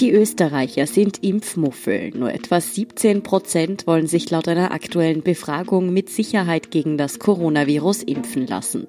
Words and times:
Die 0.00 0.12
Österreicher 0.12 0.86
sind 0.86 1.22
Impfmuffel. 1.22 2.12
Nur 2.16 2.32
etwa 2.32 2.58
17 2.58 3.22
Prozent 3.22 3.86
wollen 3.86 4.06
sich 4.06 4.30
laut 4.30 4.48
einer 4.48 4.72
aktuellen 4.72 5.22
Befragung 5.22 5.92
mit 5.92 6.08
Sicherheit 6.08 6.70
gegen 6.70 6.96
das 6.96 7.18
Coronavirus 7.18 8.04
impfen 8.04 8.46
lassen. 8.46 8.86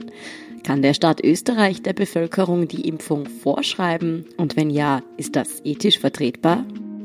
Kann 0.64 0.82
der 0.82 0.94
Staat 0.94 1.22
Österreich 1.22 1.82
der 1.82 1.92
Bevölkerung 1.92 2.70
die 2.70 2.88
Impfung 2.88 3.26
vorschreiben? 3.26 4.26
Und 4.38 4.56
wenn 4.56 4.70
ja, 4.70 5.02
ist 5.18 5.36
das 5.36 5.60
ethisch 5.66 6.00
vertretbar? 6.00 6.64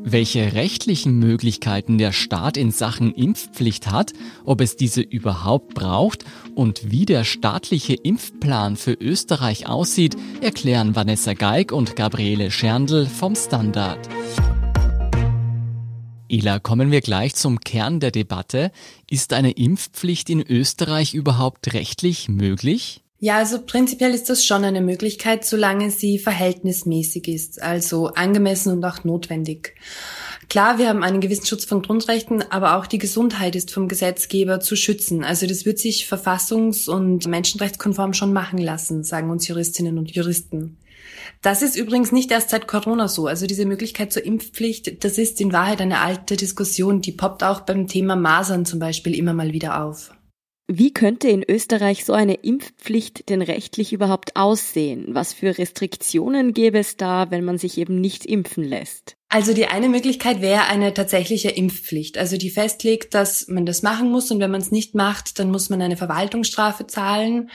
Welche 0.09 0.53
rechtlichen 0.53 1.19
Möglichkeiten 1.19 1.99
der 1.99 2.13
Staat 2.13 2.57
in 2.57 2.71
Sachen 2.71 3.13
Impfpflicht 3.13 3.91
hat, 3.91 4.13
ob 4.45 4.61
es 4.61 4.77
diese 4.77 5.01
überhaupt 5.01 5.75
braucht 5.75 6.25
und 6.55 6.93
wie 6.93 7.07
der 7.07 7.25
staatliche 7.25 7.95
Impfplan 7.95 8.77
für 8.77 8.93
Österreich 8.93 9.67
aussieht, 9.67 10.15
erklären 10.41 10.95
Vanessa 10.95 11.35
Geig 11.35 11.73
und 11.73 11.97
Gabriele 11.97 12.53
Scherndl 12.53 13.07
vom 13.07 13.35
Standard. 13.35 14.09
Ela, 16.29 16.61
kommen 16.61 16.93
wir 16.93 17.01
gleich 17.01 17.35
zum 17.35 17.59
Kern 17.59 17.99
der 17.99 18.13
Debatte. 18.13 18.71
Ist 19.11 19.33
eine 19.33 19.51
Impfpflicht 19.51 20.31
in 20.31 20.41
Österreich 20.41 21.15
überhaupt 21.15 21.75
rechtlich 21.75 22.29
möglich? 22.29 23.03
Ja, 23.19 23.39
also 23.39 23.63
prinzipiell 23.63 24.13
ist 24.13 24.29
das 24.29 24.45
schon 24.45 24.63
eine 24.63 24.83
Möglichkeit, 24.83 25.45
solange 25.45 25.91
sie 25.91 26.19
verhältnismäßig 26.19 27.29
ist, 27.29 27.63
also 27.63 28.09
angemessen 28.09 28.73
und 28.73 28.85
auch 28.85 29.05
notwendig. 29.05 29.75
Klar, 30.51 30.79
wir 30.79 30.89
haben 30.89 31.03
einen 31.03 31.23
gewissen 31.23 31.47
Schutz 31.47 31.65
von 31.65 31.83
Grundrechten, 31.83 32.43
aber 32.51 32.77
auch 32.77 32.87
die 32.87 32.99
Gesundheit 32.99 33.57
ist 33.57 33.73
vom 33.73 33.89
Gesetzgeber 33.89 34.61
zu 34.61 34.77
schützen. 34.77 35.25
Also 35.25 35.47
das 35.47 35.65
wird 35.65 35.79
sich 35.79 36.07
verfassungs- 36.07 36.89
und 36.89 37.27
menschenrechtskonform 37.27 38.13
schon 38.13 38.35
machen 38.35 38.59
lassen, 38.59 39.03
sagen 39.03 39.31
uns 39.31 39.49
Juristinnen 39.49 39.97
und 39.97 40.15
Juristen. 40.15 40.77
Das 41.43 41.63
ist 41.63 41.77
übrigens 41.77 42.13
nicht 42.13 42.31
erst 42.31 42.51
seit 42.51 42.69
Corona 42.69 43.09
so. 43.09 43.27
Also 43.27 43.47
diese 43.47 43.65
Möglichkeit 43.65 44.13
zur 44.13 44.25
Impfpflicht, 44.25 45.05
das 45.05 45.17
ist 45.17 45.41
in 45.41 45.53
Wahrheit 45.53 45.81
eine 45.81 46.01
alte 46.01 46.37
Diskussion, 46.37 47.01
die 47.01 47.13
poppt 47.13 47.43
auch 47.43 47.61
beim 47.61 47.87
Thema 47.87 48.15
Masern 48.15 48.67
zum 48.67 48.79
Beispiel 48.79 49.15
immer 49.15 49.33
mal 49.33 49.53
wieder 49.53 49.83
auf. 49.83 50.13
Wie 50.69 50.93
könnte 50.93 51.29
in 51.29 51.45
Österreich 51.49 52.05
so 52.05 52.13
eine 52.13 52.35
Impfpflicht 52.35 53.29
denn 53.29 53.41
rechtlich 53.41 53.93
überhaupt 53.93 54.35
aussehen? 54.35 55.07
Was 55.11 55.33
für 55.33 55.57
Restriktionen 55.57 56.55
gäbe 56.55 56.79
es 56.79 56.97
da, 56.97 57.31
wenn 57.31 57.45
man 57.45 57.57
sich 57.57 57.79
eben 57.79 58.01
nicht 58.01 58.27
impfen 58.27 58.65
lässt? 58.65 59.17
Also 59.29 59.55
die 59.55 59.67
eine 59.67 59.89
Möglichkeit 59.89 60.41
wäre 60.41 60.67
eine 60.67 60.95
tatsächliche 60.95 61.51
Impfpflicht, 61.51 62.17
also 62.17 62.37
die 62.37 62.49
festlegt, 62.49 63.13
dass 63.13 63.49
man 63.49 63.67
das 63.67 63.83
machen 63.83 64.09
muss 64.09 64.31
und 64.31 64.39
wenn 64.39 64.53
man 64.53 64.61
es 64.61 64.71
nicht 64.71 64.95
macht, 64.95 65.41
dann 65.41 65.51
muss 65.51 65.69
man 65.69 65.83
eine 65.83 65.97
Verwaltungsstrafe 65.97 66.87
zahlen. 66.87 67.51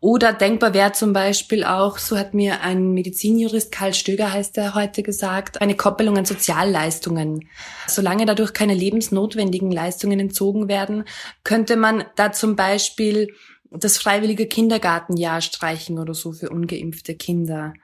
Oder 0.00 0.32
denkbar 0.32 0.74
wäre 0.74 0.90
zum 0.90 1.12
Beispiel 1.12 1.62
auch, 1.62 1.98
so 1.98 2.18
hat 2.18 2.34
mir 2.34 2.62
ein 2.62 2.90
Medizinjurist, 2.92 3.70
Karl 3.70 3.94
Stöger 3.94 4.32
heißt 4.32 4.58
er 4.58 4.74
heute 4.74 5.04
gesagt, 5.04 5.60
eine 5.60 5.76
Koppelung 5.76 6.18
an 6.18 6.24
Sozialleistungen. 6.24 7.48
Solange 7.86 8.26
dadurch 8.26 8.52
keine 8.52 8.74
lebensnotwendigen 8.74 9.70
Leistungen 9.70 10.18
entzogen 10.18 10.66
werden, 10.66 11.04
könnte 11.44 11.76
man 11.76 12.04
da 12.16 12.32
zum 12.32 12.56
Beispiel 12.56 13.28
das 13.70 13.96
freiwillige 13.96 14.46
Kindergartenjahr 14.46 15.40
streichen 15.40 15.98
oder 15.98 16.14
so 16.14 16.32
für 16.32 16.50
ungeimpfte 16.50 17.14
Kinder. 17.14 17.74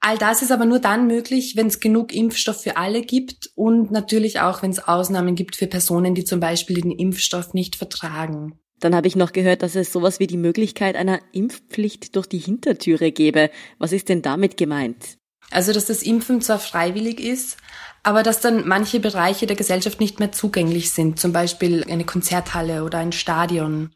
All 0.00 0.16
das 0.16 0.42
ist 0.42 0.52
aber 0.52 0.64
nur 0.64 0.78
dann 0.78 1.06
möglich, 1.06 1.56
wenn 1.56 1.66
es 1.66 1.80
genug 1.80 2.14
Impfstoff 2.14 2.62
für 2.62 2.76
alle 2.76 3.02
gibt 3.02 3.50
und 3.54 3.90
natürlich 3.90 4.40
auch, 4.40 4.62
wenn 4.62 4.70
es 4.70 4.86
Ausnahmen 4.86 5.34
gibt 5.34 5.56
für 5.56 5.66
Personen, 5.66 6.14
die 6.14 6.24
zum 6.24 6.38
Beispiel 6.40 6.80
den 6.80 6.92
Impfstoff 6.92 7.52
nicht 7.52 7.76
vertragen. 7.76 8.58
Dann 8.80 8.94
habe 8.94 9.08
ich 9.08 9.16
noch 9.16 9.32
gehört, 9.32 9.62
dass 9.62 9.74
es 9.74 9.92
sowas 9.92 10.20
wie 10.20 10.28
die 10.28 10.36
Möglichkeit 10.36 10.94
einer 10.94 11.20
Impfpflicht 11.32 12.14
durch 12.14 12.26
die 12.26 12.38
Hintertüre 12.38 13.10
gäbe. 13.10 13.50
Was 13.78 13.92
ist 13.92 14.08
denn 14.08 14.22
damit 14.22 14.56
gemeint? 14.56 15.18
Also, 15.50 15.72
dass 15.72 15.86
das 15.86 16.02
Impfen 16.02 16.42
zwar 16.42 16.58
freiwillig 16.58 17.18
ist, 17.20 17.56
aber 18.02 18.22
dass 18.22 18.40
dann 18.40 18.68
manche 18.68 19.00
Bereiche 19.00 19.46
der 19.46 19.56
Gesellschaft 19.56 19.98
nicht 19.98 20.20
mehr 20.20 20.30
zugänglich 20.30 20.90
sind, 20.90 21.18
zum 21.18 21.32
Beispiel 21.32 21.84
eine 21.90 22.04
Konzerthalle 22.04 22.84
oder 22.84 22.98
ein 22.98 23.12
Stadion. 23.12 23.90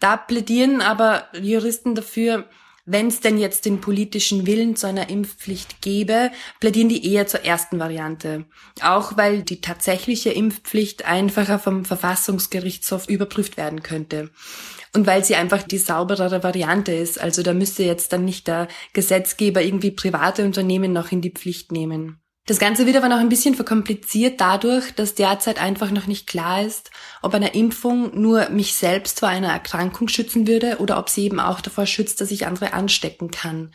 Da 0.00 0.16
plädieren 0.16 0.80
aber 0.80 1.28
Juristen 1.40 1.94
dafür, 1.94 2.48
wenn 2.90 3.08
es 3.08 3.20
denn 3.20 3.36
jetzt 3.36 3.66
den 3.66 3.82
politischen 3.82 4.46
Willen 4.46 4.74
zu 4.74 4.86
einer 4.86 5.10
Impfpflicht 5.10 5.82
gäbe, 5.82 6.30
plädieren 6.58 6.88
die 6.88 7.12
eher 7.12 7.26
zur 7.26 7.44
ersten 7.44 7.78
Variante. 7.78 8.46
Auch 8.80 9.18
weil 9.18 9.42
die 9.42 9.60
tatsächliche 9.60 10.30
Impfpflicht 10.30 11.04
einfacher 11.04 11.58
vom 11.58 11.84
Verfassungsgerichtshof 11.84 13.06
überprüft 13.06 13.58
werden 13.58 13.82
könnte. 13.82 14.30
Und 14.94 15.06
weil 15.06 15.22
sie 15.22 15.34
einfach 15.34 15.62
die 15.62 15.76
sauberere 15.76 16.42
Variante 16.42 16.92
ist. 16.92 17.20
Also 17.20 17.42
da 17.42 17.52
müsste 17.52 17.82
jetzt 17.82 18.14
dann 18.14 18.24
nicht 18.24 18.48
der 18.48 18.68
Gesetzgeber 18.94 19.60
irgendwie 19.60 19.90
private 19.90 20.46
Unternehmen 20.46 20.94
noch 20.94 21.12
in 21.12 21.20
die 21.20 21.32
Pflicht 21.32 21.72
nehmen. 21.72 22.22
Das 22.48 22.58
Ganze 22.58 22.86
wird 22.86 22.96
aber 22.96 23.10
noch 23.10 23.18
ein 23.18 23.28
bisschen 23.28 23.54
verkompliziert 23.54 24.40
dadurch, 24.40 24.94
dass 24.94 25.14
derzeit 25.14 25.60
einfach 25.60 25.90
noch 25.90 26.06
nicht 26.06 26.26
klar 26.26 26.62
ist, 26.62 26.90
ob 27.20 27.34
eine 27.34 27.52
Impfung 27.52 28.18
nur 28.18 28.48
mich 28.48 28.72
selbst 28.74 29.20
vor 29.20 29.28
einer 29.28 29.52
Erkrankung 29.52 30.08
schützen 30.08 30.46
würde 30.46 30.78
oder 30.78 30.98
ob 30.98 31.10
sie 31.10 31.24
eben 31.24 31.40
auch 31.40 31.60
davor 31.60 31.84
schützt, 31.84 32.22
dass 32.22 32.30
ich 32.30 32.46
andere 32.46 32.72
anstecken 32.72 33.30
kann. 33.30 33.74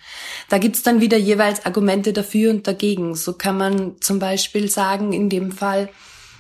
Da 0.50 0.58
gibt's 0.58 0.82
dann 0.82 1.02
wieder 1.02 1.18
jeweils 1.18 1.68
Argumente 1.68 2.14
dafür 2.14 2.50
und 2.50 2.66
dagegen. 2.66 3.14
So 3.14 3.34
kann 3.34 3.60
man 3.60 4.02
zum 4.02 4.18
Beispiel 4.18 4.68
sagen, 4.68 5.14
in 5.14 5.30
dem 5.30 5.52
Fall, 5.52 5.90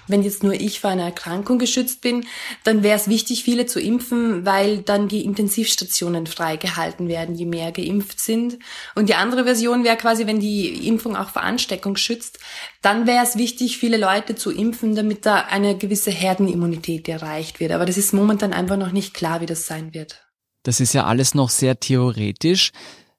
wenn 0.07 0.23
jetzt 0.23 0.43
nur 0.43 0.53
ich 0.53 0.79
vor 0.79 0.89
einer 0.89 1.03
Erkrankung 1.03 1.59
geschützt 1.59 2.01
bin, 2.01 2.25
dann 2.63 2.83
wäre 2.83 2.97
es 2.97 3.07
wichtig, 3.07 3.43
viele 3.43 3.65
zu 3.65 3.79
impfen, 3.79 4.45
weil 4.45 4.79
dann 4.79 5.07
die 5.07 5.23
Intensivstationen 5.23 6.27
freigehalten 6.27 7.07
werden, 7.07 7.35
je 7.35 7.45
mehr 7.45 7.71
geimpft 7.71 8.19
sind. 8.19 8.59
Und 8.95 9.09
die 9.09 9.15
andere 9.15 9.43
Version 9.45 9.83
wäre 9.83 9.97
quasi, 9.97 10.27
wenn 10.27 10.39
die 10.39 10.87
Impfung 10.87 11.15
auch 11.15 11.29
vor 11.29 11.43
Ansteckung 11.43 11.95
schützt, 11.95 12.39
dann 12.81 13.07
wäre 13.07 13.23
es 13.23 13.37
wichtig, 13.37 13.77
viele 13.77 13.97
Leute 13.97 14.35
zu 14.35 14.51
impfen, 14.51 14.95
damit 14.95 15.25
da 15.25 15.41
eine 15.41 15.77
gewisse 15.77 16.11
Herdenimmunität 16.11 17.07
erreicht 17.07 17.59
wird. 17.59 17.71
Aber 17.71 17.85
das 17.85 17.97
ist 17.97 18.13
momentan 18.13 18.53
einfach 18.53 18.77
noch 18.77 18.91
nicht 18.91 19.13
klar, 19.13 19.41
wie 19.41 19.45
das 19.45 19.67
sein 19.67 19.93
wird. 19.93 20.23
Das 20.63 20.79
ist 20.79 20.93
ja 20.93 21.05
alles 21.05 21.35
noch 21.35 21.49
sehr 21.49 21.79
theoretisch. 21.79 22.71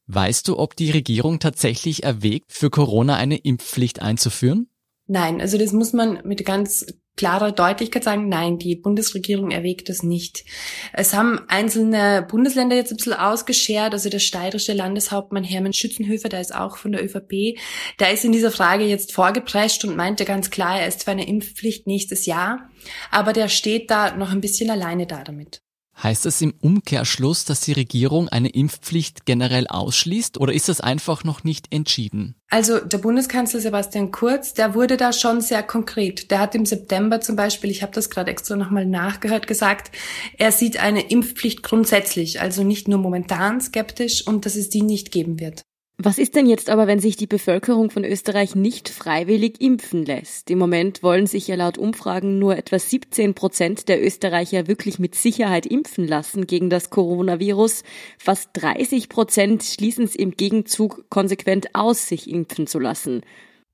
Weißt 0.07 0.49
du, 0.49 0.59
ob 0.59 0.77
die 0.77 0.91
Regierung 0.91 1.39
tatsächlich 1.39 2.03
erwägt, 2.03 2.53
für 2.53 2.69
Corona 2.69 3.17
eine 3.17 3.37
Impfpflicht 3.37 4.03
einzuführen? 4.03 4.69
Nein, 5.07 5.41
also 5.41 5.59
das 5.59 5.73
muss 5.73 5.93
man 5.93 6.21
mit 6.25 6.45
ganz 6.47 6.87
klarer 7.17 7.53
Deutlichkeit 7.53 8.05
sagen, 8.05 8.29
nein, 8.29 8.59
die 8.59 8.75
Bundesregierung 8.75 9.51
erwägt 9.51 9.89
das 9.89 10.03
nicht. 10.03 10.45
Es 10.93 11.15
haben 11.15 11.41
einzelne 11.49 12.27
Bundesländer 12.29 12.75
jetzt 12.75 12.91
ein 12.91 12.97
bisschen 12.97 13.13
ausgeschert, 13.13 13.93
also 13.93 14.09
der 14.09 14.19
steirische 14.19 14.73
Landeshauptmann 14.73 15.45
Hermann 15.45 15.73
Schützenhöfer, 15.73 16.29
der 16.29 16.41
ist 16.41 16.55
auch 16.55 16.77
von 16.77 16.93
der 16.93 17.05
ÖVP, 17.05 17.59
der 18.01 18.13
ist 18.13 18.25
in 18.25 18.33
dieser 18.33 18.51
Frage 18.51 18.85
jetzt 18.85 19.13
vorgeprescht 19.13 19.85
und 19.85 19.97
meinte 19.97 20.25
ganz 20.25 20.51
klar, 20.51 20.81
er 20.81 20.89
ist 20.89 21.05
für 21.05 21.13
eine 21.13 21.29
Impfpflicht 21.29 21.87
nächstes 21.87 22.27
Jahr, 22.27 22.69
aber 23.11 23.33
der 23.33 23.49
steht 23.49 23.91
da 23.91 24.17
noch 24.17 24.33
ein 24.33 24.41
bisschen 24.41 24.71
alleine 24.71 25.07
da 25.07 25.23
damit. 25.23 25.64
Heißt 26.03 26.27
das 26.27 26.43
im 26.43 26.55
Umkehrschluss, 26.61 27.45
dass 27.45 27.61
die 27.61 27.73
Regierung 27.73 28.29
eine 28.29 28.49
Impfpflicht 28.49 29.27
generell 29.27 29.67
ausschließt 29.69 30.39
oder 30.39 30.53
ist 30.53 30.69
das 30.69 30.81
einfach 30.81 31.25
noch 31.25 31.45
nicht 31.45 31.73
entschieden? 31.73 32.35
Also 32.51 32.81
der 32.81 32.99
Bundeskanzler 32.99 33.61
Sebastian 33.61 34.11
Kurz, 34.11 34.55
der 34.55 34.75
wurde 34.75 34.97
da 34.97 35.13
schon 35.13 35.41
sehr 35.41 35.63
konkret. 35.63 36.31
Der 36.31 36.41
hat 36.41 36.55
im 36.55 36.67
September 36.67 37.21
zum 37.21 37.37
Beispiel, 37.37 37.71
ich 37.71 37.83
habe 37.83 37.93
das 37.93 38.11
gerade 38.11 38.31
extra 38.31 38.57
nochmal 38.57 38.87
nachgehört, 38.87 39.47
gesagt, 39.47 39.91
er 40.37 40.53
sieht 40.53 40.79
eine 40.79 41.11
Impfpflicht 41.11 41.63
grundsätzlich, 41.63 42.41
also 42.41 42.65
nicht 42.65 42.89
nur 42.89 42.99
momentan 42.99 43.61
skeptisch 43.61 44.27
und 44.27 44.47
dass 44.47 44.57
es 44.57 44.69
die 44.69 44.83
nicht 44.83 45.11
geben 45.11 45.41
wird. 45.41 45.63
Was 46.05 46.19
ist 46.19 46.35
denn 46.35 46.47
jetzt 46.47 46.69
aber, 46.69 46.87
wenn 46.87 47.01
sich 47.01 47.17
die 47.17 47.27
Bevölkerung 47.27 47.91
von 47.91 48.05
Österreich 48.05 48.55
nicht 48.55 48.91
freiwillig 48.91 49.63
impfen 49.63 50.05
lässt? 50.05 50.51
Im 50.51 50.59
Moment 50.59 51.03
wollen 51.03 51.27
sich 51.27 51.49
ja 51.49 51.57
laut 51.57 51.79
Umfragen 51.79 52.39
nur 52.39 52.59
etwa 52.59 52.79
17 52.79 53.33
Prozent 53.33 53.89
der 53.89 54.05
Österreicher 54.05 54.69
wirklich 54.69 54.99
mit 54.99 55.15
Sicherheit 55.15 55.65
impfen 55.65 56.07
lassen 56.07 56.47
gegen 56.47 56.69
das 56.69 56.91
Coronavirus. 56.91 57.85
Fast 58.19 58.51
30 58.53 59.09
Prozent 59.09 59.65
schließen 59.65 60.05
es 60.05 60.15
im 60.15 60.33
Gegenzug 60.33 61.09
konsequent 61.09 61.75
aus, 61.75 62.07
sich 62.07 62.29
impfen 62.29 62.67
zu 62.67 62.79
lassen. 62.79 63.23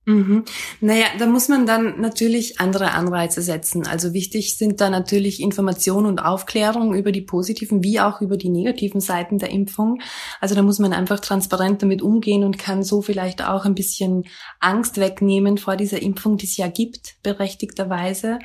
Mhm. 0.06 0.44
Naja, 0.80 1.06
da 1.18 1.26
muss 1.26 1.48
man 1.48 1.66
dann 1.66 2.00
natürlich 2.00 2.58
andere 2.58 2.92
Anreize 2.92 3.42
setzen. 3.42 3.86
Also 3.86 4.14
wichtig 4.14 4.56
sind 4.56 4.80
da 4.80 4.88
natürlich 4.88 5.40
Information 5.40 6.06
und 6.06 6.20
Aufklärung 6.20 6.94
über 6.94 7.12
die 7.12 7.20
positiven 7.20 7.84
wie 7.84 8.00
auch 8.00 8.22
über 8.22 8.38
die 8.38 8.48
negativen 8.48 9.02
Seiten 9.02 9.38
der 9.38 9.50
Impfung. 9.50 10.00
Also 10.40 10.54
da 10.54 10.62
muss 10.62 10.78
man 10.78 10.94
einfach 10.94 11.20
transparent 11.20 11.82
damit 11.82 12.00
umgehen 12.00 12.44
und 12.44 12.58
kann 12.58 12.82
so 12.82 13.02
vielleicht 13.02 13.44
auch 13.46 13.66
ein 13.66 13.74
bisschen 13.74 14.24
Angst 14.58 14.96
wegnehmen 14.98 15.58
vor 15.58 15.76
dieser 15.76 16.00
Impfung, 16.00 16.38
die 16.38 16.46
es 16.46 16.56
ja 16.56 16.68
gibt, 16.68 17.16
berechtigterweise. 17.22 18.38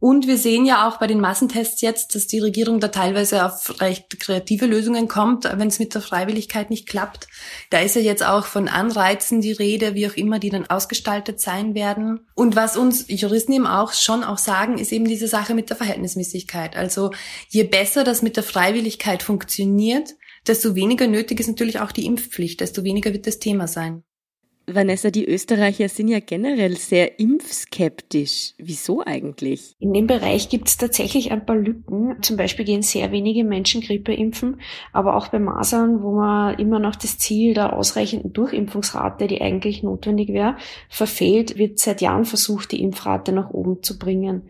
Und 0.00 0.28
wir 0.28 0.38
sehen 0.38 0.64
ja 0.64 0.88
auch 0.88 0.98
bei 0.98 1.08
den 1.08 1.20
Massentests 1.20 1.80
jetzt, 1.80 2.14
dass 2.14 2.28
die 2.28 2.38
Regierung 2.38 2.78
da 2.78 2.88
teilweise 2.88 3.44
auf 3.44 3.80
recht 3.80 4.20
kreative 4.20 4.66
Lösungen 4.66 5.08
kommt, 5.08 5.44
wenn 5.44 5.66
es 5.66 5.80
mit 5.80 5.92
der 5.94 6.02
Freiwilligkeit 6.02 6.70
nicht 6.70 6.88
klappt. 6.88 7.26
Da 7.70 7.80
ist 7.80 7.96
ja 7.96 8.02
jetzt 8.02 8.24
auch 8.24 8.46
von 8.46 8.68
Anreizen 8.68 9.40
die 9.40 9.52
Rede, 9.52 9.94
wie 9.94 10.06
auch 10.06 10.14
immer 10.14 10.38
die 10.38 10.50
dann 10.50 10.66
ausgestaltet 10.66 11.40
sein 11.40 11.74
werden. 11.74 12.20
Und 12.34 12.54
was 12.54 12.76
uns 12.76 13.06
Juristen 13.08 13.52
eben 13.52 13.66
auch 13.66 13.92
schon 13.92 14.22
auch 14.22 14.38
sagen, 14.38 14.78
ist 14.78 14.92
eben 14.92 15.06
diese 15.06 15.26
Sache 15.26 15.54
mit 15.54 15.68
der 15.68 15.76
Verhältnismäßigkeit. 15.76 16.76
Also 16.76 17.10
je 17.48 17.64
besser 17.64 18.04
das 18.04 18.22
mit 18.22 18.36
der 18.36 18.44
Freiwilligkeit 18.44 19.24
funktioniert, 19.24 20.14
desto 20.46 20.76
weniger 20.76 21.08
nötig 21.08 21.40
ist 21.40 21.48
natürlich 21.48 21.80
auch 21.80 21.90
die 21.90 22.06
Impfpflicht, 22.06 22.60
desto 22.60 22.84
weniger 22.84 23.12
wird 23.12 23.26
das 23.26 23.40
Thema 23.40 23.66
sein. 23.66 24.04
Vanessa, 24.70 25.10
die 25.10 25.26
Österreicher 25.26 25.88
sind 25.88 26.08
ja 26.08 26.20
generell 26.20 26.76
sehr 26.76 27.18
impfskeptisch. 27.18 28.52
Wieso 28.58 29.02
eigentlich? 29.04 29.74
In 29.80 29.94
dem 29.94 30.06
Bereich 30.06 30.48
gibt 30.50 30.68
es 30.68 30.76
tatsächlich 30.76 31.32
ein 31.32 31.46
paar 31.46 31.56
Lücken. 31.56 32.16
Zum 32.22 32.36
Beispiel 32.36 32.64
gehen 32.64 32.82
sehr 32.82 33.10
wenige 33.10 33.44
Menschen 33.44 33.80
Grippe 33.80 34.12
impfen, 34.12 34.60
aber 34.92 35.16
auch 35.16 35.28
bei 35.28 35.38
Masern, 35.38 36.02
wo 36.02 36.12
man 36.12 36.58
immer 36.58 36.78
noch 36.78 36.96
das 36.96 37.18
Ziel 37.18 37.54
der 37.54 37.72
ausreichenden 37.72 38.32
Durchimpfungsrate, 38.32 39.26
die 39.26 39.40
eigentlich 39.40 39.82
notwendig 39.82 40.28
wäre, 40.28 40.56
verfehlt, 40.88 41.56
wird 41.56 41.78
seit 41.78 42.02
Jahren 42.02 42.26
versucht, 42.26 42.72
die 42.72 42.82
Impfrate 42.82 43.32
nach 43.32 43.50
oben 43.50 43.82
zu 43.82 43.98
bringen 43.98 44.42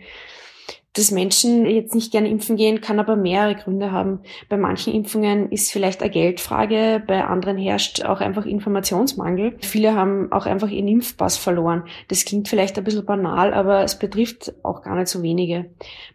dass 0.99 1.11
Menschen 1.11 1.65
jetzt 1.67 1.95
nicht 1.95 2.12
gerne 2.12 2.29
impfen 2.29 2.56
gehen, 2.56 2.81
kann 2.81 2.99
aber 2.99 3.17
mehrere 3.17 3.55
Gründe 3.55 3.93
haben. 3.93 4.21
Bei 4.49 4.56
manchen 4.56 4.93
Impfungen 4.93 5.50
ist 5.50 5.71
vielleicht 5.71 6.03
eine 6.03 6.11
Geldfrage, 6.11 7.03
bei 7.06 7.25
anderen 7.25 7.56
herrscht 7.56 8.05
auch 8.05 8.21
einfach 8.21 8.45
Informationsmangel. 8.45 9.56
Viele 9.61 9.95
haben 9.95 10.33
auch 10.33 10.47
einfach 10.47 10.69
ihren 10.69 10.89
Impfpass 10.89 11.37
verloren. 11.37 11.85
Das 12.09 12.25
klingt 12.25 12.49
vielleicht 12.49 12.77
ein 12.77 12.85
bisschen 12.85 13.06
banal, 13.06 13.55
aber 13.55 13.83
es 13.83 13.99
betrifft 13.99 14.53
auch 14.62 14.83
gar 14.83 14.97
nicht 14.97 15.09
so 15.09 15.23
wenige. 15.23 15.67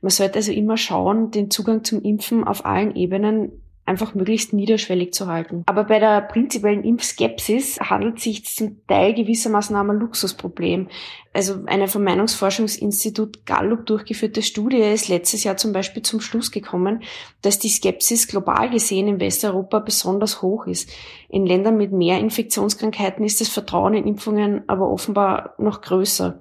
Man 0.02 0.10
sollte 0.10 0.36
also 0.36 0.52
immer 0.52 0.78
schauen, 0.78 1.32
den 1.32 1.50
Zugang 1.50 1.84
zum 1.84 2.02
Impfen 2.02 2.44
auf 2.44 2.66
allen 2.66 2.96
Ebenen 2.96 3.63
einfach 3.86 4.16
möglichst 4.16 4.54
niederschwellig 4.54 5.14
zu 5.14 5.28
halten. 5.28 5.64
Aber 5.66 5.84
bei 5.84 6.00
der 6.00 6.22
prinzipiellen 6.22 6.84
Impfskepsis 6.84 7.80
handelt 7.80 8.20
sich 8.20 8.46
zum 8.46 8.86
Teil 8.88 9.14
gewissermaßen 9.14 9.76
um 9.76 9.90
ein 9.90 10.00
Luxusproblem. 10.00 10.88
Also 11.34 11.66
eine 11.66 11.88
vom 11.88 12.04
Meinungsforschungsinstitut 12.04 13.46
Gallup 13.46 13.86
durchgeführte 13.86 14.42
Studie 14.42 14.78
ist 14.78 15.10
letztes 15.10 15.44
Jahr 15.44 15.58
zum 15.58 15.74
Beispiel 15.74 16.04
zum 16.04 16.22
Schluss 16.22 16.52
gekommen, 16.52 17.04
dass 17.42 17.60
die 17.60 17.70
Skepsis 17.70 18.28
global 18.28 18.70
gesehen 18.70 19.08
in 19.08 19.20
Westeuropa 19.20 19.80
besonders 19.80 20.42
hoch 20.42 20.68
ist. 20.68 20.90
In 21.30 21.46
Ländern 21.46 21.76
mit 21.76 21.92
mehr 21.92 22.20
Infektionskrankheiten 22.20 23.26
ist 23.26 23.42
das 23.42 23.50
Vertrauen 23.50 23.96
in 23.96 24.08
Impfungen 24.08 24.64
aber 24.68 24.90
offenbar 24.90 25.56
noch 25.58 25.82
größer. 25.82 26.40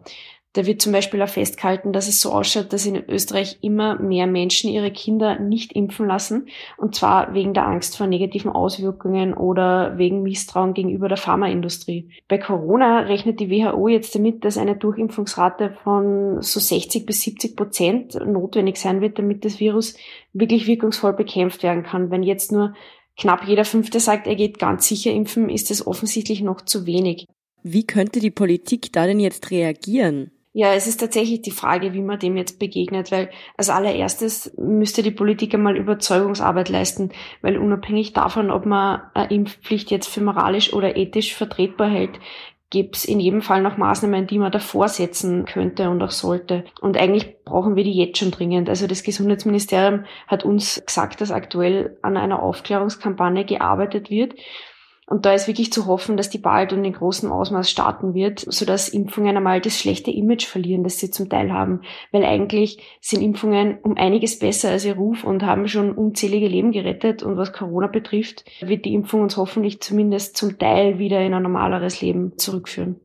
Da 0.54 0.66
wird 0.66 0.82
zum 0.82 0.92
Beispiel 0.92 1.22
auch 1.22 1.28
festgehalten, 1.28 1.94
dass 1.94 2.08
es 2.08 2.20
so 2.20 2.30
ausschaut, 2.30 2.74
dass 2.74 2.84
in 2.84 3.08
Österreich 3.08 3.56
immer 3.62 3.98
mehr 3.98 4.26
Menschen 4.26 4.70
ihre 4.70 4.90
Kinder 4.90 5.38
nicht 5.38 5.72
impfen 5.72 6.06
lassen. 6.06 6.48
Und 6.76 6.94
zwar 6.94 7.32
wegen 7.32 7.54
der 7.54 7.66
Angst 7.66 7.96
vor 7.96 8.06
negativen 8.06 8.50
Auswirkungen 8.50 9.32
oder 9.32 9.96
wegen 9.96 10.22
Misstrauen 10.22 10.74
gegenüber 10.74 11.08
der 11.08 11.16
Pharmaindustrie. 11.16 12.10
Bei 12.28 12.36
Corona 12.36 13.00
rechnet 13.00 13.40
die 13.40 13.50
WHO 13.50 13.88
jetzt 13.88 14.14
damit, 14.14 14.44
dass 14.44 14.58
eine 14.58 14.76
Durchimpfungsrate 14.76 15.74
von 15.84 16.42
so 16.42 16.60
60 16.60 17.06
bis 17.06 17.22
70 17.22 17.56
Prozent 17.56 18.14
notwendig 18.26 18.76
sein 18.76 19.00
wird, 19.00 19.18
damit 19.18 19.46
das 19.46 19.58
Virus 19.58 19.96
wirklich 20.34 20.66
wirkungsvoll 20.66 21.14
bekämpft 21.14 21.62
werden 21.62 21.82
kann. 21.82 22.10
Wenn 22.10 22.22
jetzt 22.22 22.52
nur 22.52 22.74
knapp 23.16 23.48
jeder 23.48 23.64
Fünfte 23.64 24.00
sagt, 24.00 24.26
er 24.26 24.36
geht 24.36 24.58
ganz 24.58 24.86
sicher 24.86 25.12
impfen, 25.12 25.48
ist 25.48 25.70
das 25.70 25.86
offensichtlich 25.86 26.42
noch 26.42 26.60
zu 26.60 26.84
wenig. 26.84 27.26
Wie 27.62 27.86
könnte 27.86 28.20
die 28.20 28.30
Politik 28.30 28.92
da 28.92 29.06
denn 29.06 29.20
jetzt 29.20 29.50
reagieren? 29.50 30.30
Ja, 30.54 30.74
es 30.74 30.86
ist 30.86 31.00
tatsächlich 31.00 31.40
die 31.40 31.50
Frage, 31.50 31.94
wie 31.94 32.02
man 32.02 32.18
dem 32.18 32.36
jetzt 32.36 32.58
begegnet, 32.58 33.10
weil 33.10 33.30
als 33.56 33.70
allererstes 33.70 34.52
müsste 34.58 35.02
die 35.02 35.10
Politik 35.10 35.54
einmal 35.54 35.78
Überzeugungsarbeit 35.78 36.68
leisten, 36.68 37.10
weil 37.40 37.56
unabhängig 37.56 38.12
davon, 38.12 38.50
ob 38.50 38.66
man 38.66 39.00
eine 39.14 39.30
Impfpflicht 39.30 39.90
jetzt 39.90 40.08
für 40.08 40.20
moralisch 40.20 40.74
oder 40.74 40.96
ethisch 40.96 41.34
vertretbar 41.34 41.88
hält, 41.88 42.20
gibt 42.68 42.96
es 42.96 43.06
in 43.06 43.18
jedem 43.18 43.40
Fall 43.40 43.62
noch 43.62 43.78
Maßnahmen, 43.78 44.26
die 44.26 44.38
man 44.38 44.52
davor 44.52 44.88
setzen 44.88 45.46
könnte 45.46 45.88
und 45.88 46.02
auch 46.02 46.10
sollte. 46.10 46.64
Und 46.82 46.98
eigentlich 46.98 47.42
brauchen 47.44 47.74
wir 47.74 47.84
die 47.84 47.92
jetzt 47.92 48.18
schon 48.18 48.30
dringend. 48.30 48.68
Also 48.68 48.86
das 48.86 49.02
Gesundheitsministerium 49.02 50.04
hat 50.26 50.44
uns 50.44 50.82
gesagt, 50.84 51.22
dass 51.22 51.30
aktuell 51.30 51.96
an 52.02 52.18
einer 52.18 52.42
Aufklärungskampagne 52.42 53.46
gearbeitet 53.46 54.10
wird 54.10 54.34
und 55.12 55.26
da 55.26 55.34
ist 55.34 55.46
wirklich 55.46 55.70
zu 55.70 55.84
hoffen, 55.84 56.16
dass 56.16 56.30
die 56.30 56.38
bald 56.38 56.72
und 56.72 56.86
in 56.86 56.94
großem 56.94 57.30
Ausmaß 57.30 57.70
starten 57.70 58.14
wird, 58.14 58.46
sodass 58.48 58.88
Impfungen 58.88 59.36
einmal 59.36 59.60
das 59.60 59.78
schlechte 59.78 60.10
Image 60.10 60.46
verlieren, 60.46 60.84
das 60.84 61.00
sie 61.00 61.10
zum 61.10 61.28
Teil 61.28 61.52
haben. 61.52 61.82
Weil 62.12 62.24
eigentlich 62.24 62.78
sind 63.02 63.20
Impfungen 63.20 63.76
um 63.82 63.98
einiges 63.98 64.38
besser 64.38 64.70
als 64.70 64.86
ihr 64.86 64.94
Ruf 64.94 65.22
und 65.22 65.42
haben 65.42 65.68
schon 65.68 65.92
unzählige 65.92 66.48
Leben 66.48 66.72
gerettet. 66.72 67.22
Und 67.22 67.36
was 67.36 67.52
Corona 67.52 67.88
betrifft, 67.88 68.46
wird 68.62 68.86
die 68.86 68.94
Impfung 68.94 69.20
uns 69.20 69.36
hoffentlich 69.36 69.82
zumindest 69.82 70.38
zum 70.38 70.58
Teil 70.58 70.98
wieder 70.98 71.20
in 71.20 71.34
ein 71.34 71.42
normaleres 71.42 72.00
Leben 72.00 72.38
zurückführen. 72.38 72.96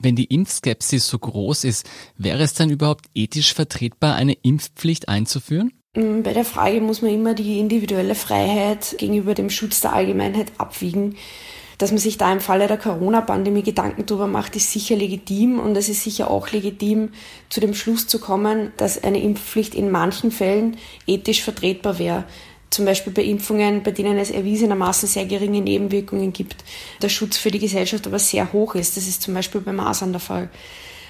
Wenn 0.00 0.16
die 0.16 0.34
Impfskepsis 0.34 1.06
so 1.06 1.16
groß 1.16 1.62
ist, 1.62 1.88
wäre 2.18 2.42
es 2.42 2.54
dann 2.54 2.70
überhaupt 2.70 3.04
ethisch 3.14 3.54
vertretbar, 3.54 4.16
eine 4.16 4.32
Impfpflicht 4.32 5.08
einzuführen? 5.08 5.70
Mm, 5.94 6.22
bei 6.22 6.32
der 6.32 6.46
Frage 6.46 6.80
muss 6.80 7.02
man 7.02 7.12
immer 7.12 7.34
die 7.34 7.58
individuelle 7.58 8.14
Freiheit 8.14 8.96
gegenüber 8.98 9.34
dem 9.34 9.50
Schutz 9.50 9.82
der 9.82 9.92
Allgemeinheit 9.92 10.50
abwiegen. 10.56 11.16
Dass 11.76 11.90
man 11.90 11.98
sich 11.98 12.16
da 12.16 12.32
im 12.32 12.40
Falle 12.40 12.66
der 12.66 12.78
Corona-Pandemie 12.78 13.62
Gedanken 13.62 14.06
darüber 14.06 14.26
macht, 14.26 14.56
ist 14.56 14.72
sicher 14.72 14.96
legitim 14.96 15.58
und 15.58 15.76
es 15.76 15.90
ist 15.90 16.02
sicher 16.02 16.30
auch 16.30 16.50
legitim, 16.50 17.10
zu 17.50 17.60
dem 17.60 17.74
Schluss 17.74 18.06
zu 18.06 18.20
kommen, 18.20 18.72
dass 18.78 19.02
eine 19.04 19.20
Impfpflicht 19.22 19.74
in 19.74 19.90
manchen 19.90 20.30
Fällen 20.30 20.78
ethisch 21.06 21.42
vertretbar 21.42 21.98
wäre. 21.98 22.24
Zum 22.70 22.86
Beispiel 22.86 23.12
bei 23.12 23.24
Impfungen, 23.24 23.82
bei 23.82 23.90
denen 23.90 24.16
es 24.16 24.30
erwiesenermaßen 24.30 25.08
sehr 25.08 25.26
geringe 25.26 25.60
Nebenwirkungen 25.60 26.32
gibt, 26.32 26.64
der 27.02 27.10
Schutz 27.10 27.36
für 27.36 27.50
die 27.50 27.58
Gesellschaft 27.58 28.06
aber 28.06 28.18
sehr 28.18 28.50
hoch 28.54 28.76
ist. 28.76 28.96
Das 28.96 29.06
ist 29.06 29.20
zum 29.20 29.34
Beispiel 29.34 29.60
bei 29.60 29.72
Masern 29.72 30.12
der 30.12 30.20
Fall. 30.20 30.48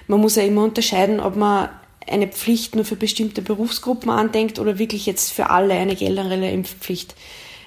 Man 0.08 0.20
muss 0.20 0.34
ja 0.34 0.42
immer 0.42 0.64
unterscheiden, 0.64 1.20
ob 1.20 1.36
man 1.36 1.68
eine 2.06 2.28
Pflicht 2.28 2.74
nur 2.74 2.84
für 2.84 2.96
bestimmte 2.96 3.42
Berufsgruppen 3.42 4.10
andenkt 4.10 4.58
oder 4.58 4.78
wirklich 4.78 5.06
jetzt 5.06 5.32
für 5.32 5.50
alle 5.50 5.74
eine 5.74 5.96
generelle 5.96 6.50
Impfpflicht. 6.50 7.14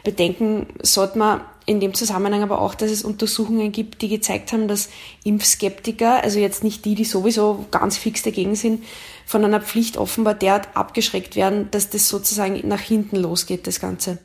Bedenken 0.04 0.68
sollte 0.82 1.18
man 1.18 1.42
in 1.66 1.80
dem 1.80 1.94
Zusammenhang 1.96 2.44
aber 2.44 2.62
auch, 2.62 2.76
dass 2.76 2.92
es 2.92 3.04
Untersuchungen 3.04 3.72
gibt, 3.72 4.02
die 4.02 4.08
gezeigt 4.08 4.54
haben, 4.54 4.68
dass 4.68 4.90
Impfskeptiker, 5.24 6.24
also 6.24 6.40
jetzt 6.40 6.64
nicht 6.64 6.86
die, 6.86 6.94
die 6.96 7.06
sowieso 7.06 7.66
ganz 7.72 7.98
fix 7.98 8.22
dagegen 8.22 8.56
sind, 8.56 8.84
von 9.26 9.44
einer 9.44 9.62
Pflicht 9.62 9.98
offenbar 9.98 10.36
derart 10.36 10.70
abgeschreckt 10.76 11.36
werden, 11.36 11.70
dass 11.72 11.90
das 11.90 12.08
sozusagen 12.08 12.68
nach 12.68 12.82
hinten 12.82 13.16
losgeht, 13.16 13.66
das 13.66 13.80
Ganze. 13.80 14.20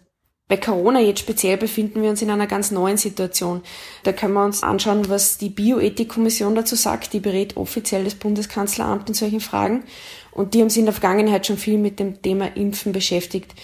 Bei 0.50 0.56
Corona 0.56 0.98
jetzt 0.98 1.20
speziell 1.20 1.56
befinden 1.56 2.02
wir 2.02 2.10
uns 2.10 2.22
in 2.22 2.30
einer 2.30 2.48
ganz 2.48 2.72
neuen 2.72 2.96
Situation. 2.96 3.62
Da 4.02 4.12
können 4.12 4.34
wir 4.34 4.44
uns 4.44 4.64
anschauen, 4.64 5.08
was 5.08 5.38
die 5.38 5.48
Bioethikkommission 5.48 6.56
dazu 6.56 6.74
sagt. 6.74 7.12
Die 7.12 7.20
berät 7.20 7.56
offiziell 7.56 8.02
das 8.02 8.16
Bundeskanzleramt 8.16 9.08
in 9.08 9.14
solchen 9.14 9.38
Fragen. 9.38 9.84
Und 10.32 10.52
die 10.52 10.60
haben 10.60 10.68
sich 10.68 10.80
in 10.80 10.86
der 10.86 10.92
Vergangenheit 10.92 11.46
schon 11.46 11.56
viel 11.56 11.78
mit 11.78 12.00
dem 12.00 12.20
Thema 12.20 12.56
Impfen 12.56 12.90
beschäftigt. 12.90 13.54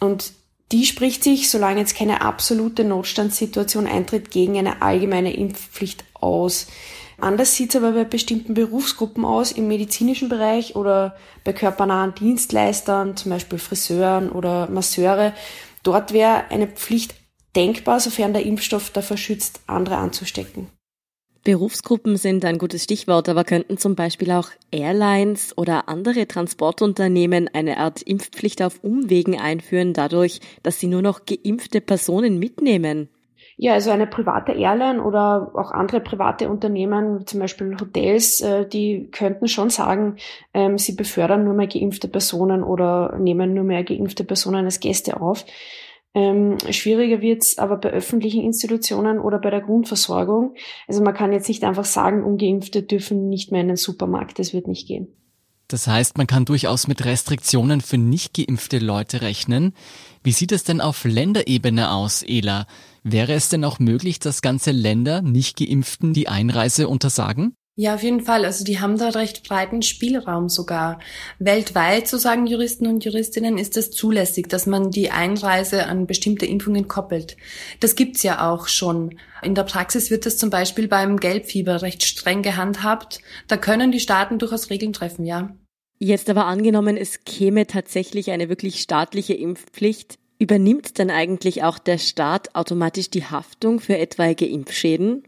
Und 0.00 0.32
die 0.72 0.84
spricht 0.84 1.22
sich, 1.22 1.48
solange 1.48 1.78
jetzt 1.78 1.94
keine 1.96 2.22
absolute 2.22 2.82
Notstandssituation 2.82 3.86
eintritt, 3.86 4.32
gegen 4.32 4.58
eine 4.58 4.82
allgemeine 4.82 5.36
Impfpflicht 5.36 6.02
aus. 6.14 6.66
Anders 7.20 7.54
sieht 7.54 7.70
es 7.70 7.76
aber 7.76 7.92
bei 7.92 8.02
bestimmten 8.02 8.54
Berufsgruppen 8.54 9.24
aus, 9.24 9.52
im 9.52 9.68
medizinischen 9.68 10.28
Bereich 10.28 10.74
oder 10.74 11.14
bei 11.44 11.52
körpernahen 11.52 12.16
Dienstleistern, 12.16 13.16
zum 13.16 13.30
Beispiel 13.30 13.60
Friseuren 13.60 14.28
oder 14.32 14.68
Masseure. 14.68 15.34
Dort 15.82 16.12
wäre 16.12 16.50
eine 16.50 16.68
Pflicht 16.68 17.14
denkbar, 17.56 18.00
sofern 18.00 18.32
der 18.32 18.44
Impfstoff 18.44 18.90
davor 18.90 19.16
schützt, 19.16 19.60
andere 19.66 19.96
anzustecken. 19.96 20.68
Berufsgruppen 21.44 22.16
sind 22.16 22.44
ein 22.44 22.58
gutes 22.58 22.84
Stichwort, 22.84 23.28
aber 23.28 23.42
könnten 23.42 23.76
zum 23.76 23.96
Beispiel 23.96 24.30
auch 24.30 24.50
Airlines 24.70 25.58
oder 25.58 25.88
andere 25.88 26.28
Transportunternehmen 26.28 27.50
eine 27.52 27.78
Art 27.78 28.00
Impfpflicht 28.00 28.62
auf 28.62 28.84
Umwegen 28.84 29.40
einführen, 29.40 29.92
dadurch, 29.92 30.38
dass 30.62 30.78
sie 30.78 30.86
nur 30.86 31.02
noch 31.02 31.26
geimpfte 31.26 31.80
Personen 31.80 32.38
mitnehmen. 32.38 33.08
Ja, 33.62 33.74
also 33.74 33.92
eine 33.92 34.08
private 34.08 34.50
Airline 34.50 35.00
oder 35.00 35.52
auch 35.54 35.70
andere 35.70 36.00
private 36.00 36.48
Unternehmen, 36.48 37.28
zum 37.28 37.38
Beispiel 37.38 37.76
Hotels, 37.80 38.40
äh, 38.40 38.66
die 38.66 39.08
könnten 39.12 39.46
schon 39.46 39.70
sagen, 39.70 40.16
ähm, 40.52 40.78
sie 40.78 40.96
befördern 40.96 41.44
nur 41.44 41.54
mehr 41.54 41.68
geimpfte 41.68 42.08
Personen 42.08 42.64
oder 42.64 43.16
nehmen 43.20 43.54
nur 43.54 43.62
mehr 43.62 43.84
geimpfte 43.84 44.24
Personen 44.24 44.64
als 44.64 44.80
Gäste 44.80 45.20
auf. 45.20 45.46
Ähm, 46.12 46.58
schwieriger 46.70 47.20
wird's 47.20 47.56
aber 47.56 47.76
bei 47.76 47.90
öffentlichen 47.90 48.42
Institutionen 48.42 49.20
oder 49.20 49.38
bei 49.38 49.50
der 49.50 49.60
Grundversorgung. 49.60 50.56
Also 50.88 51.00
man 51.04 51.14
kann 51.14 51.32
jetzt 51.32 51.46
nicht 51.46 51.62
einfach 51.62 51.84
sagen, 51.84 52.24
ungeimpfte 52.24 52.82
dürfen 52.82 53.28
nicht 53.28 53.52
mehr 53.52 53.60
in 53.60 53.68
den 53.68 53.76
Supermarkt. 53.76 54.40
Das 54.40 54.52
wird 54.52 54.66
nicht 54.66 54.88
gehen. 54.88 55.21
Das 55.72 55.86
heißt, 55.86 56.18
man 56.18 56.26
kann 56.26 56.44
durchaus 56.44 56.86
mit 56.86 57.02
Restriktionen 57.06 57.80
für 57.80 57.96
nicht 57.96 58.34
geimpfte 58.34 58.78
Leute 58.78 59.22
rechnen. 59.22 59.72
Wie 60.22 60.32
sieht 60.32 60.52
es 60.52 60.64
denn 60.64 60.82
auf 60.82 61.04
Länderebene 61.04 61.92
aus, 61.92 62.22
Ela? 62.22 62.66
Wäre 63.04 63.32
es 63.32 63.48
denn 63.48 63.64
auch 63.64 63.78
möglich, 63.78 64.18
dass 64.18 64.42
ganze 64.42 64.70
Länder 64.70 65.22
nicht 65.22 65.56
geimpften 65.56 66.12
die 66.12 66.28
Einreise 66.28 66.88
untersagen? 66.88 67.56
Ja, 67.74 67.94
auf 67.94 68.02
jeden 68.02 68.20
Fall. 68.20 68.44
Also 68.44 68.64
die 68.64 68.80
haben 68.80 68.98
da 68.98 69.08
recht 69.08 69.48
breiten 69.48 69.80
Spielraum 69.80 70.50
sogar. 70.50 71.00
Weltweit, 71.38 72.06
so 72.06 72.18
sagen 72.18 72.46
Juristen 72.46 72.86
und 72.86 73.02
Juristinnen, 73.02 73.56
ist 73.56 73.78
es 73.78 73.90
zulässig, 73.90 74.50
dass 74.50 74.66
man 74.66 74.90
die 74.90 75.10
Einreise 75.10 75.86
an 75.86 76.06
bestimmte 76.06 76.44
Impfungen 76.44 76.86
koppelt. 76.86 77.38
Das 77.80 77.94
gibt's 77.94 78.22
ja 78.22 78.46
auch 78.52 78.68
schon. 78.68 79.18
In 79.42 79.54
der 79.54 79.62
Praxis 79.62 80.10
wird 80.10 80.26
das 80.26 80.36
zum 80.36 80.50
Beispiel 80.50 80.86
beim 80.86 81.18
Gelbfieber 81.18 81.80
recht 81.80 82.02
streng 82.02 82.42
gehandhabt. 82.42 83.20
Da 83.48 83.56
können 83.56 83.90
die 83.90 84.00
Staaten 84.00 84.38
durchaus 84.38 84.68
Regeln 84.68 84.92
treffen, 84.92 85.24
ja. 85.24 85.56
Jetzt 86.04 86.28
aber 86.28 86.46
angenommen, 86.46 86.96
es 86.96 87.22
käme 87.22 87.68
tatsächlich 87.68 88.32
eine 88.32 88.48
wirklich 88.48 88.80
staatliche 88.80 89.34
Impfpflicht. 89.34 90.18
Übernimmt 90.40 90.98
dann 90.98 91.10
eigentlich 91.10 91.62
auch 91.62 91.78
der 91.78 91.98
Staat 91.98 92.56
automatisch 92.56 93.08
die 93.08 93.24
Haftung 93.24 93.78
für 93.78 93.96
etwaige 93.96 94.44
Impfschäden? 94.44 95.22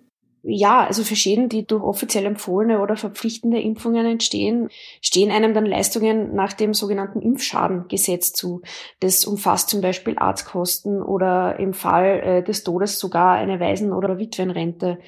Ja, 0.46 0.84
also 0.84 1.04
für 1.04 1.16
Schäden, 1.16 1.48
die 1.48 1.66
durch 1.66 1.82
offiziell 1.82 2.26
empfohlene 2.26 2.82
oder 2.82 2.96
verpflichtende 2.96 3.58
Impfungen 3.60 4.04
entstehen, 4.04 4.68
stehen 5.00 5.30
einem 5.30 5.54
dann 5.54 5.64
Leistungen 5.64 6.34
nach 6.34 6.52
dem 6.52 6.74
sogenannten 6.74 7.22
Impfschadengesetz 7.22 8.34
zu. 8.34 8.60
Das 9.00 9.24
umfasst 9.24 9.70
zum 9.70 9.80
Beispiel 9.80 10.18
Arztkosten 10.18 11.02
oder 11.02 11.58
im 11.58 11.72
Fall 11.72 12.20
äh, 12.20 12.42
des 12.42 12.62
Todes 12.62 12.98
sogar 12.98 13.36
eine 13.36 13.58
Waisen- 13.58 13.94
oder 13.94 14.18
Witwenrente. 14.18 14.98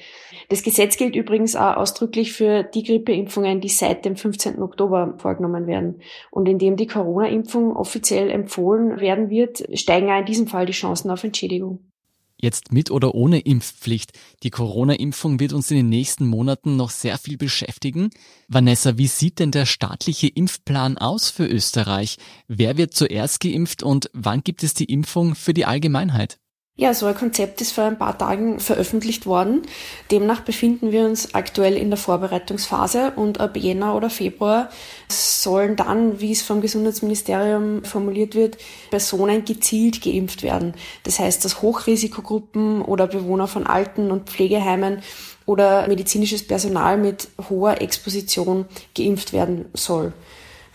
Das 0.49 0.63
Gesetz 0.63 0.97
gilt 0.97 1.15
übrigens 1.15 1.55
auch 1.55 1.77
ausdrücklich 1.77 2.33
für 2.33 2.63
die 2.63 2.81
Grippeimpfungen, 2.81 3.61
die 3.61 3.69
seit 3.69 4.05
dem 4.05 4.15
15. 4.15 4.59
Oktober 4.59 5.13
vorgenommen 5.19 5.67
werden. 5.67 6.01
Und 6.31 6.49
indem 6.49 6.77
die 6.77 6.87
Corona-Impfung 6.87 7.75
offiziell 7.75 8.31
empfohlen 8.31 8.99
werden 8.99 9.29
wird, 9.29 9.63
steigen 9.77 10.09
auch 10.09 10.17
in 10.17 10.25
diesem 10.25 10.47
Fall 10.47 10.65
die 10.65 10.73
Chancen 10.73 11.11
auf 11.11 11.23
Entschädigung. 11.23 11.86
Jetzt 12.39 12.71
mit 12.71 12.91
oder 12.91 13.15
ohne 13.15 13.39
Impfpflicht. 13.39 14.11
Die 14.43 14.51
Corona-Impfung 14.51 15.39
wird 15.39 15.53
uns 15.53 15.71
in 15.71 15.77
den 15.77 15.89
nächsten 15.89 16.27
Monaten 16.27 16.75
noch 16.75 16.91
sehr 16.91 17.17
viel 17.17 17.37
beschäftigen. 17.37 18.11
Vanessa, 18.47 18.97
wie 18.97 19.07
sieht 19.07 19.39
denn 19.39 19.51
der 19.51 19.65
staatliche 19.65 20.27
Impfplan 20.27 20.97
aus 20.97 21.31
für 21.31 21.47
Österreich? 21.47 22.17
Wer 22.47 22.77
wird 22.77 22.93
zuerst 22.93 23.39
geimpft 23.39 23.81
und 23.81 24.11
wann 24.13 24.43
gibt 24.43 24.63
es 24.63 24.75
die 24.75 24.85
Impfung 24.85 25.33
für 25.33 25.53
die 25.53 25.65
Allgemeinheit? 25.65 26.37
Ja, 26.79 26.93
so 26.93 27.07
ein 27.07 27.15
Konzept 27.15 27.59
ist 27.59 27.71
vor 27.71 27.85
ein 27.85 27.97
paar 27.97 28.15
Tagen 28.15 28.59
veröffentlicht 28.59 29.25
worden. 29.25 29.63
Demnach 30.11 30.41
befinden 30.41 30.91
wir 30.91 31.05
uns 31.05 31.33
aktuell 31.33 31.75
in 31.75 31.89
der 31.89 31.97
Vorbereitungsphase 31.97 33.13
und 33.15 33.39
ab 33.39 33.57
Jänner 33.57 33.95
oder 33.95 34.11
Februar 34.11 34.69
sollen 35.09 35.75
dann, 35.75 36.21
wie 36.21 36.31
es 36.31 36.43
vom 36.43 36.61
Gesundheitsministerium 36.61 37.83
formuliert 37.83 38.35
wird, 38.35 38.59
Personen 38.91 39.43
gezielt 39.43 40.03
geimpft 40.03 40.43
werden. 40.43 40.75
Das 41.01 41.17
heißt, 41.17 41.43
dass 41.43 41.63
Hochrisikogruppen 41.63 42.83
oder 42.83 43.07
Bewohner 43.07 43.47
von 43.47 43.65
Alten- 43.65 44.11
und 44.11 44.29
Pflegeheimen 44.29 45.01
oder 45.47 45.87
medizinisches 45.87 46.45
Personal 46.45 46.99
mit 46.99 47.27
hoher 47.49 47.81
Exposition 47.81 48.65
geimpft 48.93 49.33
werden 49.33 49.65
soll 49.73 50.13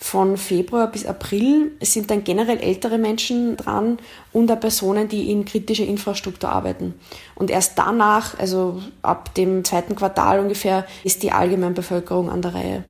von 0.03 0.37
Februar 0.37 0.91
bis 0.91 1.07
April 1.07 1.71
sind 1.81 2.11
dann 2.11 2.25
generell 2.25 2.59
ältere 2.59 2.99
Menschen 2.99 3.57
dran 3.57 3.99
und 4.33 4.51
auch 4.51 4.59
Personen, 4.59 5.09
die 5.09 5.31
in 5.31 5.45
kritischer 5.45 5.87
Infrastruktur 5.87 6.51
arbeiten. 6.51 6.95
Und 7.37 7.51
erst 7.51 7.79
danach, 7.79 8.37
also 8.39 8.83
ab 9.03 9.33
dem 9.37 9.65
zweiten 9.65 9.95
Quartal 9.95 10.41
ungefähr, 10.41 10.87
ist 11.05 11.23
die 11.23 11.31
Allgemeinbevölkerung 11.31 12.31
an 12.31 12.43
der 12.43 12.55
Reihe. 12.55 12.85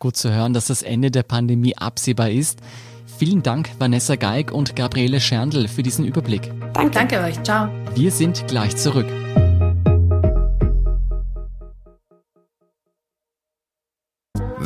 Gut 0.00 0.16
zu 0.16 0.32
hören, 0.32 0.52
dass 0.52 0.66
das 0.66 0.82
Ende 0.82 1.12
der 1.12 1.22
Pandemie 1.22 1.76
absehbar 1.76 2.30
ist. 2.30 2.58
Vielen 3.18 3.42
Dank, 3.42 3.70
Vanessa 3.78 4.16
Geig 4.16 4.52
und 4.52 4.74
Gabriele 4.74 5.20
Scherndl, 5.20 5.68
für 5.68 5.84
diesen 5.84 6.04
Überblick. 6.04 6.52
Danke. 6.72 6.90
Danke 6.90 7.20
euch. 7.20 7.40
Ciao. 7.44 7.68
Wir 7.94 8.10
sind 8.10 8.46
gleich 8.48 8.76
zurück. 8.76 9.06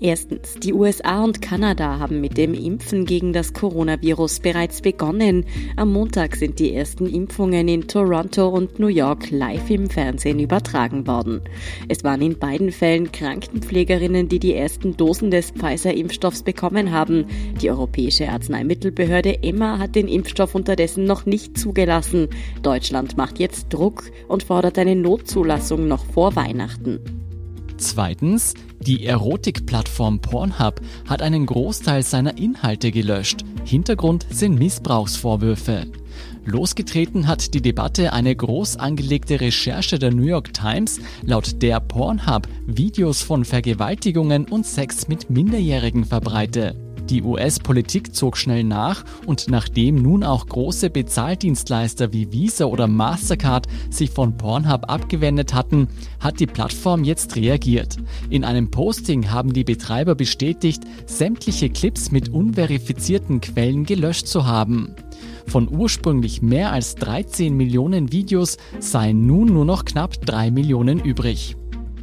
Erstens, 0.00 0.54
die 0.54 0.72
USA 0.72 1.24
und 1.24 1.42
Kanada 1.42 1.98
haben 1.98 2.20
mit 2.20 2.36
dem 2.36 2.54
Impfen 2.54 3.04
gegen 3.04 3.32
das 3.32 3.52
Coronavirus 3.52 4.38
bereits 4.38 4.80
begonnen. 4.80 5.44
Am 5.74 5.92
Montag 5.92 6.36
sind 6.36 6.60
die 6.60 6.72
ersten 6.72 7.06
Impfungen 7.06 7.66
in 7.66 7.88
Toronto 7.88 8.46
und 8.48 8.78
New 8.78 8.86
York 8.86 9.30
live 9.32 9.68
im 9.70 9.90
Fernsehen 9.90 10.38
übertragen 10.38 11.08
worden. 11.08 11.40
Es 11.88 12.04
waren 12.04 12.22
in 12.22 12.38
beiden 12.38 12.70
Fällen 12.70 13.10
Krankenpflegerinnen, 13.10 14.28
die 14.28 14.38
die 14.38 14.54
ersten 14.54 14.96
Dosen 14.96 15.32
des 15.32 15.50
Pfizer-Impfstoffs 15.50 16.44
bekommen 16.44 16.92
haben. 16.92 17.26
Die 17.60 17.68
Europäische 17.68 18.28
Arzneimittelbehörde 18.28 19.42
EMA 19.42 19.78
hat 19.80 19.96
den 19.96 20.06
Impfstoff 20.06 20.54
unterdessen 20.54 21.04
noch 21.04 21.26
nicht 21.26 21.58
zugelassen. 21.58 22.28
Deutschland 22.62 23.16
macht 23.16 23.40
jetzt 23.40 23.74
Druck 23.74 24.04
und 24.28 24.44
fordert 24.44 24.78
eine 24.78 24.94
Notzulassung 24.94 25.88
noch 25.88 26.04
vor 26.04 26.36
Weihnachten. 26.36 27.17
Zweitens, 27.78 28.54
die 28.80 29.06
Erotikplattform 29.06 30.20
Pornhub 30.20 30.80
hat 31.08 31.22
einen 31.22 31.46
Großteil 31.46 32.02
seiner 32.02 32.36
Inhalte 32.36 32.90
gelöscht. 32.90 33.44
Hintergrund 33.64 34.26
sind 34.30 34.58
Missbrauchsvorwürfe. 34.58 35.86
Losgetreten 36.44 37.28
hat 37.28 37.54
die 37.54 37.62
Debatte 37.62 38.12
eine 38.12 38.34
groß 38.34 38.76
angelegte 38.78 39.40
Recherche 39.40 39.98
der 39.98 40.12
New 40.12 40.24
York 40.24 40.52
Times, 40.54 41.00
laut 41.22 41.62
der 41.62 41.78
Pornhub 41.80 42.48
Videos 42.66 43.22
von 43.22 43.44
Vergewaltigungen 43.44 44.46
und 44.46 44.66
Sex 44.66 45.08
mit 45.08 45.30
Minderjährigen 45.30 46.04
verbreite. 46.04 46.87
Die 47.10 47.22
US-Politik 47.22 48.14
zog 48.14 48.36
schnell 48.36 48.64
nach 48.64 49.02
und 49.24 49.48
nachdem 49.48 50.02
nun 50.02 50.22
auch 50.22 50.46
große 50.46 50.90
Bezahldienstleister 50.90 52.12
wie 52.12 52.32
Visa 52.32 52.66
oder 52.66 52.86
Mastercard 52.86 53.66
sich 53.88 54.10
von 54.10 54.36
Pornhub 54.36 54.90
abgewendet 54.90 55.54
hatten, 55.54 55.88
hat 56.20 56.38
die 56.38 56.46
Plattform 56.46 57.04
jetzt 57.04 57.36
reagiert. 57.36 57.96
In 58.28 58.44
einem 58.44 58.70
Posting 58.70 59.30
haben 59.30 59.54
die 59.54 59.64
Betreiber 59.64 60.14
bestätigt, 60.14 60.82
sämtliche 61.06 61.70
Clips 61.70 62.10
mit 62.10 62.28
unverifizierten 62.28 63.40
Quellen 63.40 63.84
gelöscht 63.84 64.26
zu 64.26 64.46
haben. 64.46 64.94
Von 65.46 65.68
ursprünglich 65.74 66.42
mehr 66.42 66.72
als 66.72 66.94
13 66.96 67.56
Millionen 67.56 68.12
Videos 68.12 68.58
seien 68.80 69.26
nun 69.26 69.46
nur 69.46 69.64
noch 69.64 69.86
knapp 69.86 70.20
3 70.26 70.50
Millionen 70.50 71.00
übrig. 71.00 71.56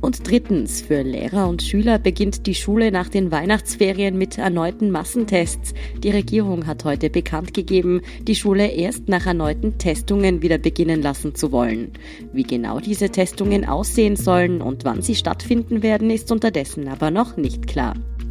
Und 0.05 0.29
drittens, 0.29 0.81
für 0.81 1.01
Lehrer 1.01 1.49
und 1.49 1.63
Schüler 1.63 1.97
beginnt 1.97 2.45
die 2.45 2.53
Schule 2.53 2.91
nach 2.91 3.09
den 3.09 3.31
Weihnachtsferien 3.31 4.15
mit 4.15 4.37
erneuten 4.37 4.91
Massentests. 4.91 5.73
Die 6.03 6.11
Regierung 6.11 6.67
hat 6.67 6.85
heute 6.85 7.09
bekannt 7.09 7.55
gegeben, 7.55 8.01
die 8.21 8.35
Schule 8.35 8.67
erst 8.67 9.09
nach 9.09 9.25
erneuten 9.25 9.79
Testungen 9.79 10.43
wieder 10.43 10.59
beginnen 10.59 11.01
lassen 11.01 11.33
zu 11.33 11.51
wollen. 11.51 11.93
Wie 12.33 12.43
genau 12.43 12.79
diese 12.79 13.09
Testungen 13.09 13.65
aussehen 13.65 14.15
sollen 14.15 14.61
und 14.61 14.85
wann 14.85 15.01
sie 15.01 15.15
stattfinden 15.15 15.81
werden, 15.81 16.11
ist 16.11 16.31
unterdessen 16.31 16.87
aber 16.87 17.09
noch 17.09 17.35
nicht 17.35 17.65
klar. 17.65 17.95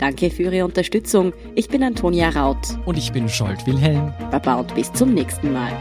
Danke 0.00 0.30
für 0.30 0.44
Ihre 0.44 0.64
Unterstützung. 0.64 1.34
Ich 1.54 1.68
bin 1.68 1.82
Antonia 1.82 2.30
Raut. 2.30 2.56
Und 2.86 2.96
ich 2.96 3.12
bin 3.12 3.28
Scholt 3.28 3.66
Wilhelm. 3.66 4.14
Baba 4.30 4.54
und 4.54 4.74
bis 4.74 4.90
zum 4.94 5.12
nächsten 5.12 5.52
Mal. 5.52 5.72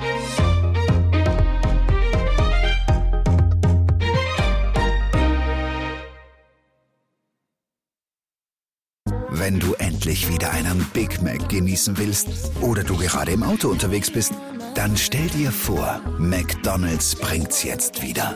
Wenn 9.31 9.57
du 9.57 9.73
endlich 9.75 10.29
wieder 10.29 10.51
einen 10.51 10.85
Big 10.93 11.21
Mac 11.21 11.47
genießen 11.47 11.97
willst 11.97 12.51
oder 12.59 12.83
du 12.83 12.97
gerade 12.97 13.31
im 13.31 13.41
Auto 13.41 13.69
unterwegs 13.69 14.11
bist, 14.11 14.33
dann 14.75 14.97
stell 14.97 15.27
dir 15.27 15.49
vor, 15.49 16.01
McDonald's 16.17 17.15
bringt's 17.15 17.63
jetzt 17.63 18.03
wieder. 18.03 18.35